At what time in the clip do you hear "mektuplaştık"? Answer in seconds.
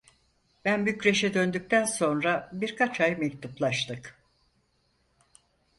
3.17-4.19